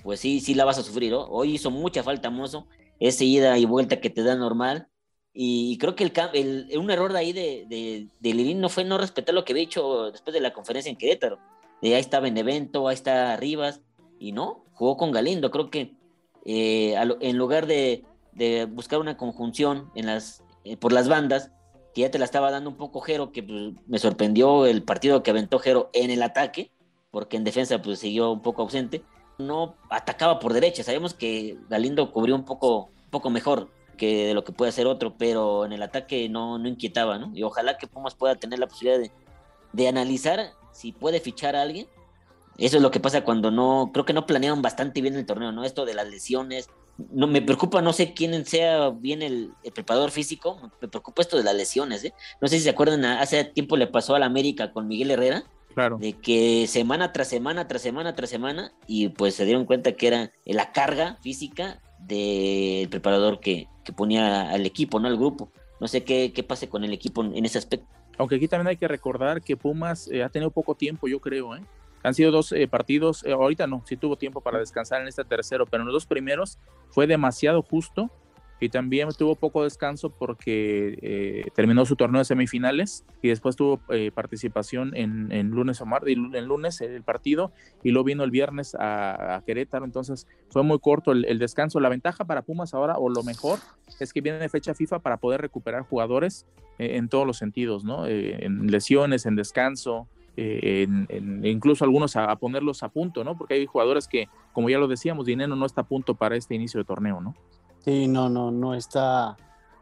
[0.02, 1.14] pues sí, sí la vas a sufrir.
[1.14, 2.68] Hoy hizo mucha falta Mozo,
[3.02, 4.88] esa ida y vuelta que te da normal.
[5.34, 9.36] Y creo que el, un error de ahí de, de, de no fue no respetar
[9.36, 11.38] lo que había dicho después de la conferencia en Querétaro.
[11.82, 13.82] De ahí está Benevento, ahí está Rivas,
[14.20, 15.52] y no, jugó con Galindo.
[15.52, 15.96] Creo que
[16.46, 18.06] eh, en lugar de,
[18.40, 21.52] de, buscar una conjunción en las, eh, por las bandas,
[21.94, 25.22] que ya te la estaba dando un poco Jero, que pues, me sorprendió el partido
[25.22, 26.72] que aventó Jero en el ataque,
[27.12, 29.04] porque en defensa pues siguió un poco ausente
[29.40, 30.84] no atacaba por derecha.
[30.84, 35.18] Sabemos que Galindo cubrió un poco, poco mejor que de lo que puede hacer otro,
[35.18, 37.32] pero en el ataque no, no inquietaba, ¿no?
[37.34, 39.12] Y ojalá que Pumas pueda tener la posibilidad de,
[39.74, 41.88] de analizar si puede fichar a alguien.
[42.58, 45.52] Eso es lo que pasa cuando no, creo que no planearon bastante bien el torneo,
[45.52, 45.64] ¿no?
[45.64, 46.70] Esto de las lesiones.
[47.12, 51.44] No, me preocupa, no sé quién sea bien el, preparador físico, me preocupa esto de
[51.44, 52.14] las lesiones, ¿eh?
[52.42, 55.44] No sé si se acuerdan, hace tiempo le pasó a la América con Miguel Herrera,
[56.00, 60.08] de que semana tras semana, tras semana, tras semana, y pues se dieron cuenta que
[60.08, 65.52] era la carga física del preparador que, ponía al equipo, no al grupo.
[65.80, 67.88] No sé qué, qué pase con el equipo en ese aspecto.
[68.20, 71.56] Aunque aquí también hay que recordar que Pumas eh, ha tenido poco tiempo, yo creo,
[71.56, 71.62] ¿eh?
[72.04, 75.24] Han sido dos eh, partidos, eh, ahorita no, sí tuvo tiempo para descansar en este
[75.24, 76.58] tercero, pero en los dos primeros
[76.90, 78.10] fue demasiado justo
[78.60, 83.80] y también tuvo poco descanso porque eh, terminó su torneo de semifinales y después tuvo
[83.90, 87.52] eh, participación en, lunes o martes, en lunes el partido
[87.84, 91.80] y luego vino el viernes a, Querétaro, entonces fue muy corto el, descanso.
[91.80, 93.60] La ventaja para Pumas ahora, o lo mejor,
[94.00, 96.46] es que viene fecha FIFA para poder recuperar jugadores
[96.78, 98.06] eh, en todos los sentidos, ¿no?
[98.08, 100.08] en lesiones, en descanso,
[100.40, 103.38] en, incluso algunos a, ponerlos a punto, ¿no?
[103.38, 106.56] Porque hay jugadores que, como ya lo decíamos, Dinero no está a punto para este
[106.56, 107.36] inicio de torneo, ¿no?
[107.84, 109.38] Sí, no, no, no está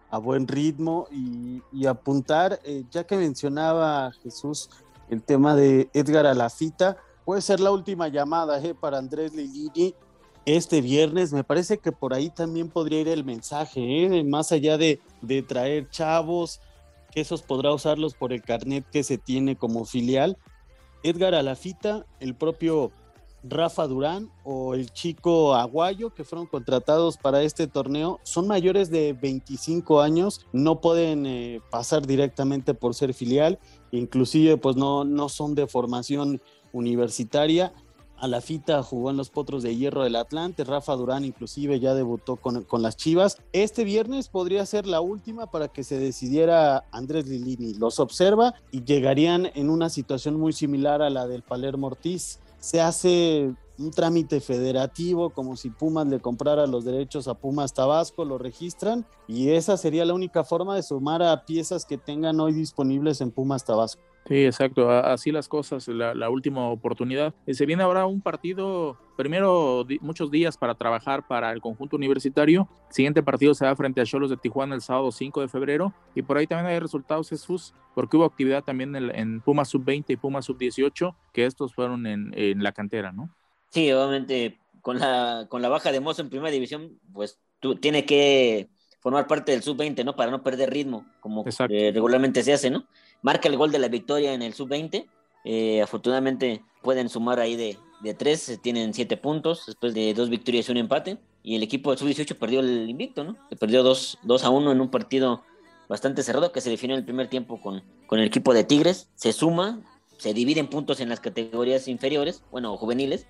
[0.10, 4.70] a buen ritmo y, apuntar, eh, ya que mencionaba Jesús
[5.10, 9.94] el tema de Edgar Alafita, puede ser la última llamada eh, para Andrés Lilini
[10.46, 11.34] este viernes.
[11.34, 15.00] Me parece que por ahí también podría ir el mensaje, eh, más allá de,
[15.48, 16.62] traer chavos,
[17.22, 20.38] esos podrá usarlos por el carnet que se tiene como filial.
[21.04, 22.92] Edgar Alafita, el propio
[23.44, 29.14] Rafa Durán o el chico Aguayo que fueron contratados para este torneo son mayores de
[29.14, 33.60] 25 años, no pueden eh, pasar directamente por ser filial,
[33.92, 37.74] inclusive pues no, no son de formación universitaria.
[38.20, 41.94] A la fita jugó en los Potros de Hierro del Atlante, Rafa Durán inclusive ya
[41.94, 43.38] debutó con, con, las Chivas.
[43.54, 47.76] Este viernes podría ser la última para que se decidiera Andrés Lilini.
[47.76, 52.82] Los observa y llegarían en una situación muy similar a la del Palermo Ortiz se
[52.82, 58.38] hace un trámite federativo, como si Pumas le comprara los derechos a Pumas Tabasco, lo
[58.38, 63.22] registran y esa sería la única forma de sumar a piezas que tengan hoy disponibles
[63.22, 64.02] en Pumas Tabasco.
[64.28, 67.34] Sí, exacto, así las cosas, la, última oportunidad.
[67.46, 72.68] Eh, se viene ahora un partido, primero muchos días para trabajar para el conjunto universitario.
[72.90, 75.94] siguiente partido se da frente a Cholos de Tijuana el sábado 5 de febrero.
[76.14, 80.06] Y por ahí también hay resultados, Jesús, porque hubo actividad también en, en Pumas Sub-20
[80.10, 83.30] y Pumas Sub-18, que estos fueron en, en, la cantera, ¿no?
[83.70, 88.06] Sí, obviamente con la, con la baja de Mozo en primera división, pues tú tiene
[88.06, 88.68] que
[89.00, 90.18] formar parte del Sub-20, ¿no?
[90.18, 92.86] Para no perder ritmo, como eh, regularmente se hace, ¿no?
[93.22, 95.08] Marca el gol de la victoria en el sub-20.
[95.46, 100.68] Eh, afortunadamente pueden sumar ahí de, de tres, tienen siete puntos después de dos victorias
[100.68, 101.18] y un empate.
[101.44, 103.38] Y el equipo del sub-18 perdió el invicto, ¿no?
[103.50, 105.44] Se perdió 2 a 1 en un partido
[105.88, 109.10] bastante cerrado que se definió en el primer tiempo con, con el equipo de Tigres.
[109.16, 109.80] Se suma,
[110.18, 113.28] se dividen puntos en las categorías inferiores, bueno, juveniles,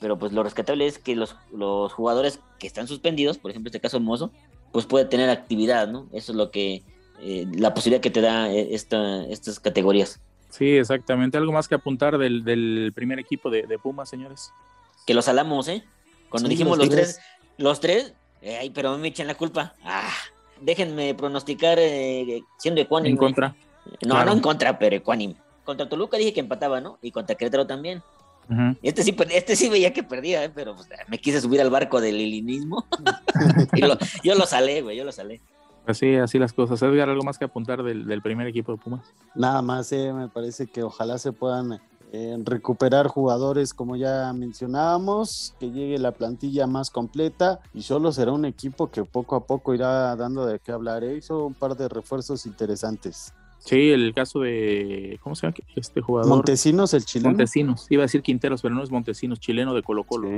[0.00, 3.80] pero pues lo rescatable es que los, los jugadores que están suspendidos, por ejemplo, este
[3.80, 4.30] caso Mozo,
[4.72, 6.08] pues puede tener actividad, ¿no?
[6.12, 6.82] Eso es lo que
[7.20, 10.20] eh, la posibilidad que te da eh, esta, estas categorías.
[10.50, 11.36] Sí, exactamente.
[11.36, 14.52] Algo más que apuntar del, del primer equipo de, de, Pumas, señores.
[15.06, 15.84] Que los salamos, ¿eh?
[16.28, 17.20] Cuando dijimos los, tres,
[17.56, 19.74] los tres, eh, ay, pero me echan la culpa.
[19.82, 20.12] Ah,
[20.60, 21.78] déjenme pronosticar
[22.58, 23.10] siendo ecuánime.
[23.10, 23.56] En contra.
[24.06, 25.36] No, no en contra, pero ecuánime.
[25.64, 26.98] Contra Toluca dije que empataba, ¿no?
[27.02, 28.02] Y contra Querétaro también.
[28.82, 30.48] Este sí, este sí veía que perdía, ¿eh?
[30.48, 32.86] pero pues, me quise subir al barco del lilinismo.
[34.24, 35.42] yo lo salé, güey, yo lo salé.
[35.88, 36.82] Así, así las cosas.
[36.82, 39.00] Edgar, ¿algo más que apuntar del, primer equipo de Pumas?
[39.34, 41.80] Nada más, eh, me parece que ojalá se puedan
[42.12, 48.32] en recuperar jugadores como ya mencionábamos, que llegue la plantilla más completa y solo será
[48.32, 51.04] un equipo que poco a poco irá dando de qué hablar.
[51.04, 51.16] ¿eh?
[51.16, 53.32] Hizo un par de refuerzos interesantes.
[53.60, 56.28] Sí, el caso de, ¿cómo se llama este jugador?
[56.28, 57.30] Montesinos, el chileno.
[57.30, 60.28] Montesinos, iba a decir Quinteros, pero no es Montesinos, chileno de Colo Colo.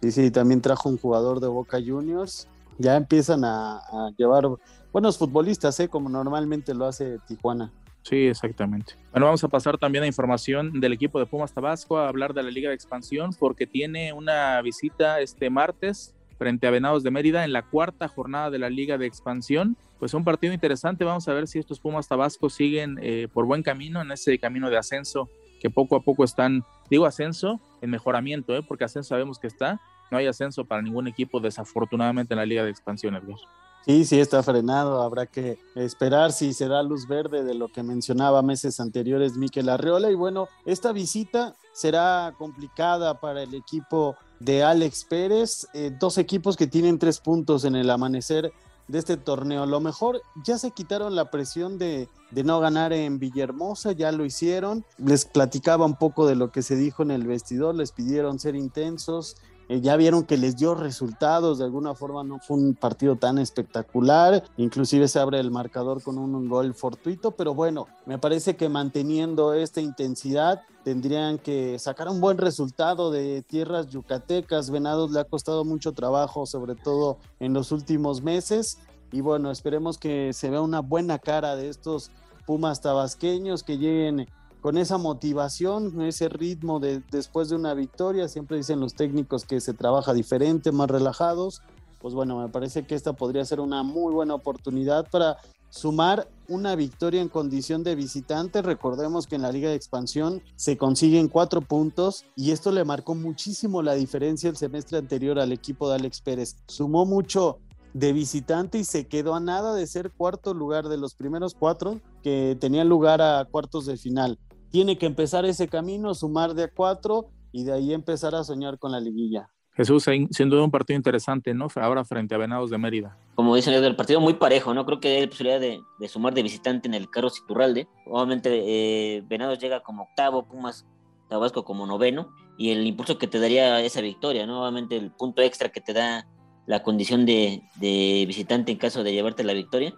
[0.00, 2.48] Sí, sí, también trajo un jugador de Boca Juniors.
[2.78, 3.80] Ya empiezan a,
[4.16, 4.44] llevar
[4.92, 5.88] buenos futbolistas, ¿eh?
[5.88, 7.72] como normalmente lo hace Tijuana.
[8.02, 8.94] Sí, exactamente.
[9.12, 12.42] Bueno, vamos a pasar también a información del equipo de Pumas Tabasco, a hablar de
[12.42, 17.44] la Liga de Expansión, porque tiene una visita este martes frente a Venados de Mérida
[17.44, 19.76] en la cuarta jornada de la Liga de Expansión.
[19.98, 23.62] Pues un partido interesante, vamos a ver si estos Pumas Tabasco siguen eh, por buen
[23.62, 28.54] camino en ese camino de ascenso que poco a poco están, digo ascenso, en mejoramiento,
[28.54, 28.62] ¿eh?
[28.68, 29.80] porque ascenso sabemos que está,
[30.14, 33.36] no hay ascenso para ningún equipo desafortunadamente en la Liga de Expansión, Edgar.
[33.84, 35.02] Sí, sí, está frenado.
[35.02, 39.68] Habrá que esperar si se da luz verde de lo que mencionaba meses anteriores Miquel
[39.68, 40.12] Arreola.
[40.12, 45.66] Y bueno, esta visita será complicada para el equipo de Alex Pérez.
[45.74, 48.52] Eh, dos equipos que tienen tres puntos en el amanecer
[48.86, 49.66] de este torneo.
[49.66, 54.24] Lo mejor, ya se quitaron la presión de, de, no ganar en Villahermosa, ya lo
[54.24, 54.84] hicieron.
[54.96, 58.54] Les platicaba un poco de lo que se dijo en el vestidor, les pidieron ser
[58.54, 59.36] intensos,
[59.68, 63.38] eh, ya vieron que les dio resultados, de alguna forma no fue un partido tan
[63.38, 68.68] espectacular, inclusive se abre el marcador con un, gol fortuito, pero bueno, me parece que
[68.68, 75.24] manteniendo esta intensidad tendrían que sacar un buen resultado de tierras yucatecas, Venados le ha
[75.24, 78.78] costado mucho trabajo, sobre todo en los últimos meses,
[79.10, 82.10] y bueno, esperemos que se vea una buena cara de estos
[82.46, 84.28] Pumas tabasqueños que lleguen
[84.64, 88.28] con esa motivación, ese ritmo de, después de una victoria.
[88.28, 91.60] Siempre dicen los técnicos que se trabaja diferente, más relajados.
[92.00, 95.36] Pues bueno, me parece que esta podría ser una muy buena oportunidad para
[95.68, 98.62] sumar una victoria en condición de visitante.
[98.62, 103.14] Recordemos que en la Liga de Expansión se consiguen cuatro puntos y esto le marcó
[103.14, 106.56] muchísimo la diferencia el semestre anterior al equipo de Alex Pérez.
[106.68, 107.58] Sumó mucho
[107.92, 112.00] de visitante y se quedó a nada de ser cuarto lugar de los primeros cuatro
[112.22, 114.38] que tenían lugar a cuartos de final
[114.74, 118.76] tiene que empezar ese camino, sumar de a cuatro y de ahí empezar a soñar
[118.76, 119.48] con la liguilla.
[119.70, 121.68] Jesús, sin duda un partido interesante, ¿no?
[121.76, 123.16] Ahora frente a Venados de Mérida.
[123.36, 124.84] Como dicen, el partido muy parejo, ¿no?
[124.84, 127.86] Creo que hay posibilidad de, sumar de visitante en el Carlos Iturralde.
[128.04, 130.84] Obviamente, eh, Venados llega como octavo, Pumas
[131.28, 134.62] Tabasco como noveno, y el impulso que te daría esa victoria, ¿no?
[134.62, 136.26] Obviamente, el punto extra que te da
[136.66, 139.94] la condición de, de visitante en caso de llevarte la victoria.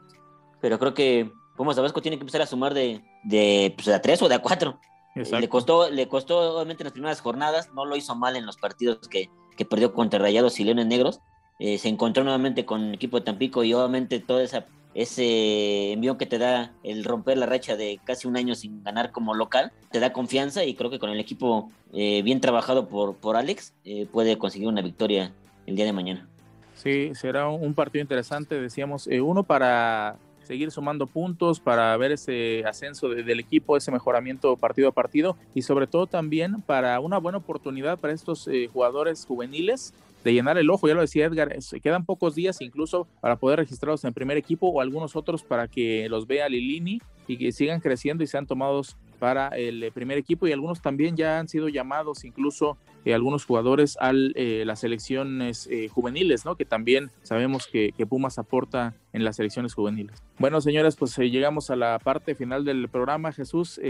[0.60, 4.20] Pero creo que Pumas Tabasco tiene que empezar a sumar de, de, pues, a tres
[4.22, 4.78] o de a cuatro.
[5.14, 8.56] le costó, le costó obviamente en las primeras jornadas, no lo hizo mal en los
[8.56, 11.20] partidos que, que perdió contra Rayados y Leones Negros.
[11.58, 16.18] Eh, se encontró nuevamente con el equipo de Tampico y obviamente todo esa, ese envío
[16.18, 19.72] que te da el romper la racha de casi un año sin ganar como local,
[19.90, 23.72] te da confianza y creo que con el equipo eh, bien trabajado por, por Alex
[23.84, 25.32] eh, puede conseguir una victoria
[25.64, 26.28] el día de mañana.
[26.74, 33.08] Sí, será un partido interesante, decíamos, uno para seguir sumando puntos para ver ese ascenso
[33.08, 37.98] del equipo, ese mejoramiento partido a partido y sobre todo también para una buena oportunidad
[37.98, 42.04] para estos eh, jugadores juveniles de llenar el ojo, ya lo decía Edgar, se quedan
[42.04, 46.26] pocos días incluso para poder registrarlos en primer equipo o algunos otros para que los
[46.26, 50.46] vea Lilini y que sigan creciendo y sean tomados para el eh, primer equipo.
[50.46, 55.70] Y algunos también ya han sido llamados incluso eh, algunos jugadores a eh, las selecciones
[55.92, 56.56] juveniles, ¿no?
[56.56, 60.22] Que también sabemos que, Pumas aporta en las selecciones juveniles.
[60.38, 63.80] Bueno, señores, pues llegamos a la parte final del programa, Jesús.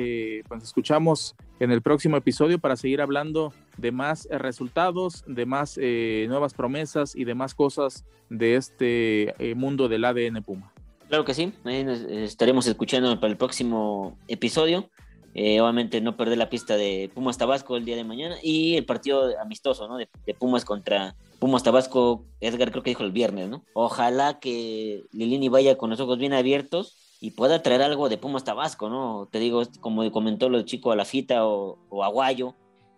[0.49, 6.53] pues escuchamos en el próximo episodio para seguir hablando de más resultados, de más nuevas
[6.53, 10.73] promesas y de más cosas de este mundo del ADN Puma.
[11.09, 14.91] Claro que sí, estaremos escuchando para el próximo episodio.
[15.39, 18.87] Eh, obviamente no perder la pista de Pumas Tabasco el día de mañana y el
[18.87, 19.99] partido amistoso, ¿no?
[19.99, 23.63] De, Pumas contra Pumas Tabasco, Edgar creo que dijo el viernes, ¿no?
[23.75, 28.45] Ojalá que Lilini vaya con los ojos bien abiertos y pueda traer algo de Pumas
[28.45, 29.29] Tabasco, ¿no?
[29.31, 32.55] Te digo, como comentó lo chico a la fita o, o Aguayo,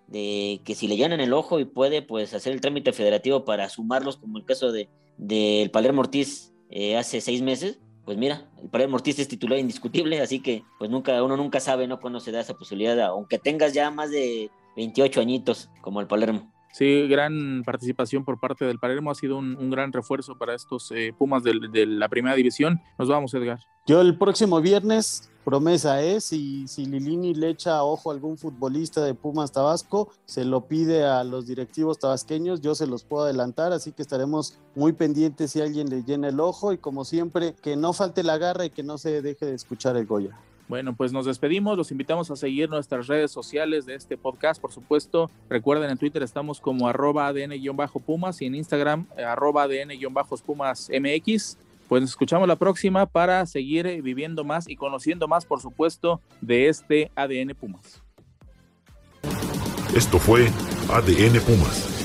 [0.06, 3.68] de que si le llenan el ojo y puede pues hacer el trámite federativo para
[3.68, 8.70] sumarlos, como el caso de del Palermo Ortiz eh, hace seis meses, pues mira, el
[8.70, 12.00] Palermo Ortiz es titular indiscutible, así que pues nunca, uno nunca sabe, ¿no?
[12.00, 16.50] Cuándo se da esa posibilidad, aunque tengas ya más de 28 añitos como el Palermo.
[16.78, 21.12] Sí, gran participación por parte del Palermo, ha sido un, gran refuerzo para estos eh,
[21.18, 22.80] Pumas de, la primera división.
[22.96, 23.58] Nos vamos, Edgar.
[23.84, 29.02] Yo el próximo viernes promesa es, y si Lilini le echa ojo a algún futbolista
[29.02, 33.72] de Pumas Tabasco, se lo pide a los directivos tabasqueños, yo se los puedo adelantar,
[33.72, 37.74] así que estaremos muy pendientes si alguien le llena el ojo y como siempre, que
[37.74, 40.38] no falte la garra y que no se deje de escuchar el Goya.
[40.68, 44.70] Bueno, pues nos despedimos, los invitamos a seguir nuestras redes sociales de este podcast, por
[44.70, 45.30] supuesto.
[45.48, 51.56] Recuerden, en Twitter estamos como arroba ADN-Pumas y en Instagram arroba ADN-Pumas MX.
[51.88, 56.68] Pues nos escuchamos la próxima para seguir viviendo más y conociendo más, por supuesto, de
[56.68, 58.02] este ADN Pumas.
[59.94, 60.50] Esto fue
[60.90, 61.97] ADN Pumas